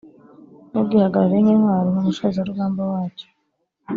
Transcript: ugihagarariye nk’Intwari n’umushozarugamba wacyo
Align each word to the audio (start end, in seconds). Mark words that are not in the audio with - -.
ugihagarariye 0.81 1.53
nk’Intwari 1.59 1.89
n’umushozarugamba 1.91 2.81
wacyo 2.91 3.27